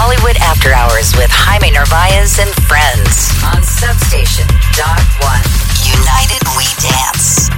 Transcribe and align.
Hollywood 0.00 0.40
After 0.40 0.72
Hours 0.72 1.12
with 1.20 1.28
Jaime 1.28 1.76
Narvaez 1.76 2.40
and 2.40 2.48
friends 2.64 3.28
on 3.44 3.60
Substation 3.60 4.48
Dot 4.72 4.96
One. 5.20 5.44
United 5.84 6.40
We 6.56 6.64
Dance. 6.80 7.52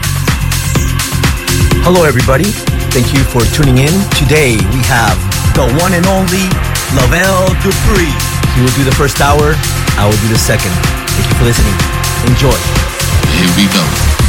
Hello, 1.86 2.02
everybody. 2.02 2.50
Thank 2.90 3.14
you 3.14 3.22
for 3.22 3.46
tuning 3.54 3.78
in. 3.78 3.94
Today 4.18 4.58
we 4.74 4.82
have 4.90 5.14
the 5.54 5.71
one 5.78 5.94
and 5.94 6.03
only 6.10 6.50
Lavelle 6.99 7.46
Dupree. 7.63 8.10
He 8.10 8.59
will 8.59 8.74
do 8.74 8.82
the 8.82 8.96
first 8.99 9.22
hour. 9.22 9.54
I 9.95 10.03
will 10.10 10.18
do 10.18 10.27
the 10.27 10.42
second. 10.42 10.74
Thank 11.14 11.31
you 11.31 11.38
for 11.38 11.46
listening. 11.46 11.78
Enjoy. 12.27 12.59
Here 13.38 13.54
we 13.54 13.71
go. 13.71 14.21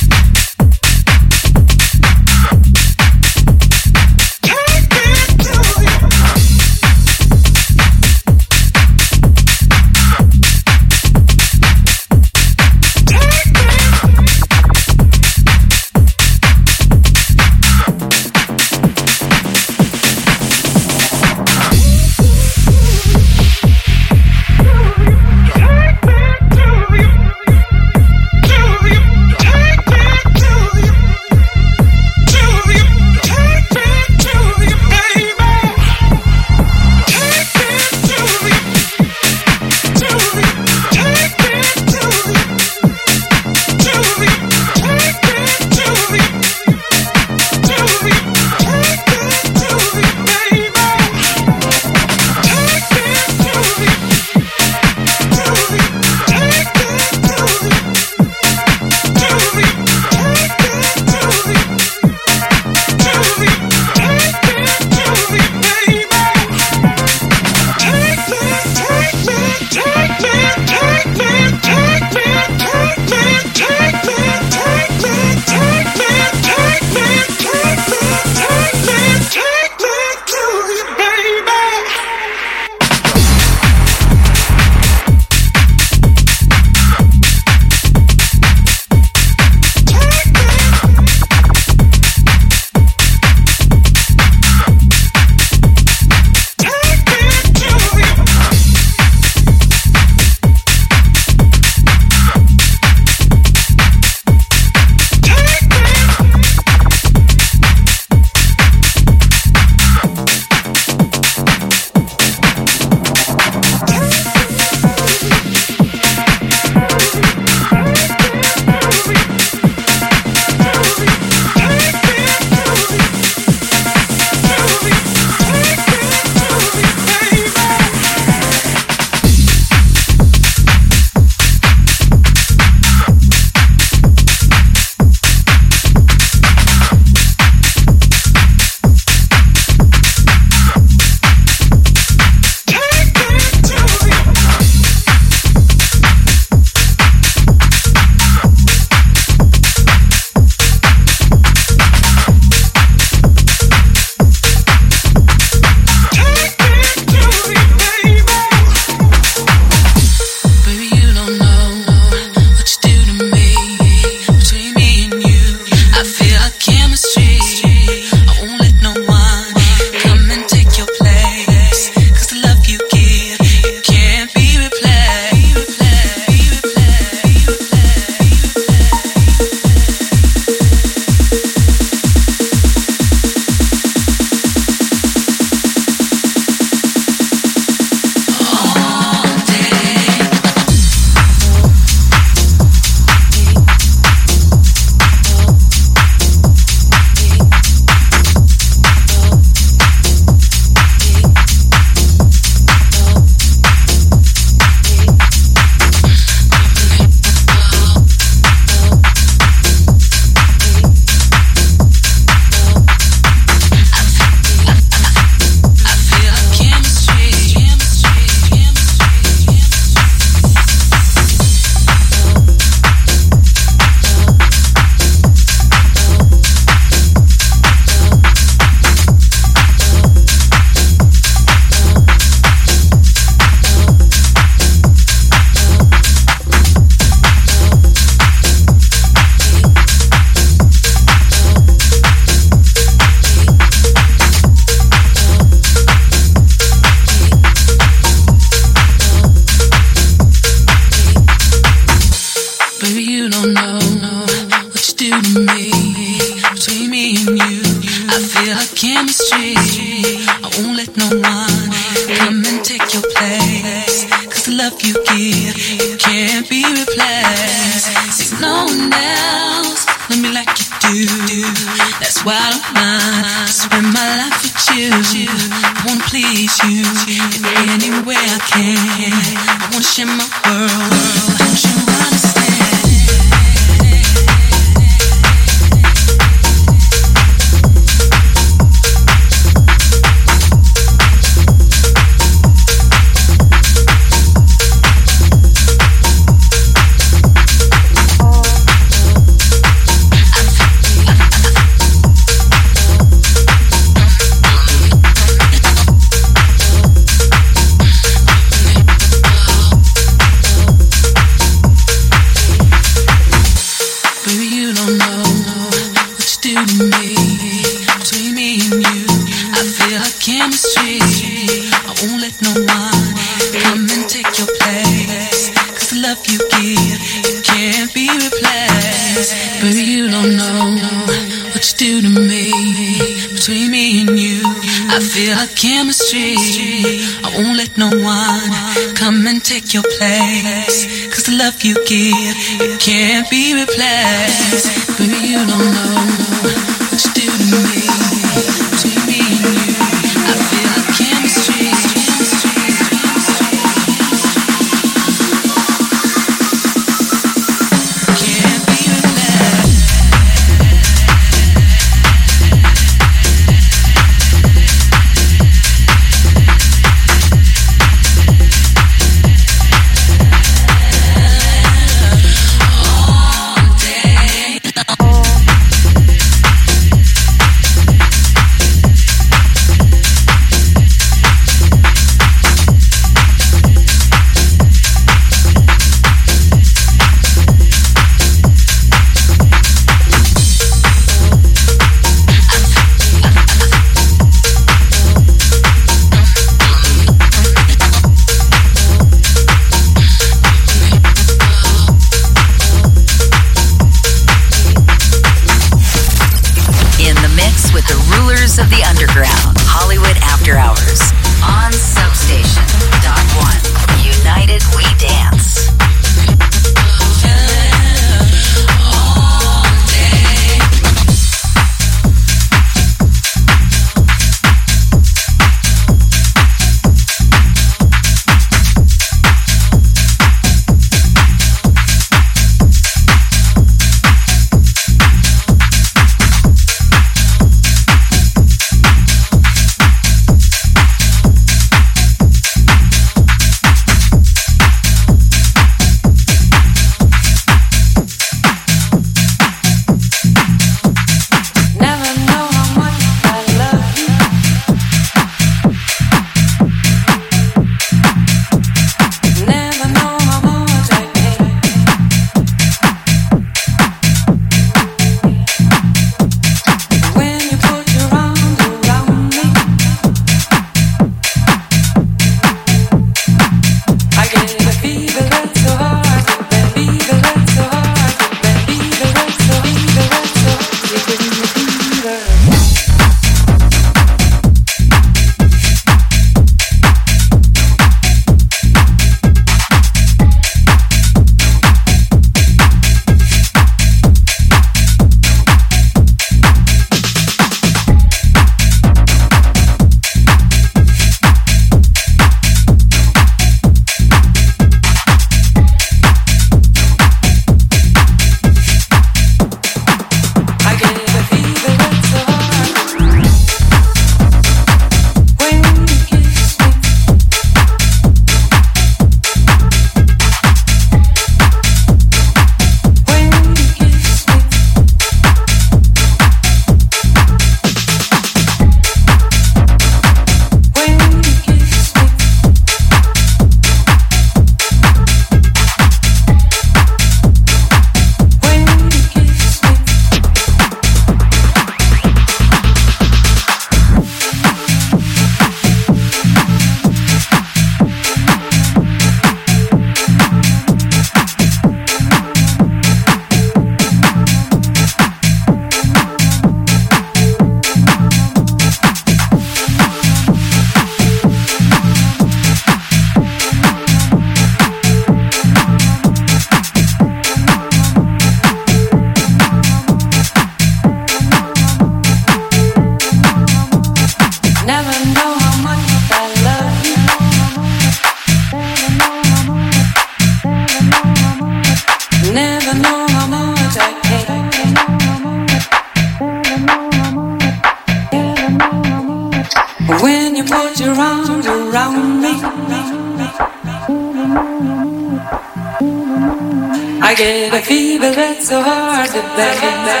I 597.10 597.14
get 597.14 597.52
a 597.52 597.60
fever 597.60 598.12
that's 598.12 598.48
so 598.48 598.62
hard 598.62 599.10
to 599.10 599.20
bear. 599.20 600.00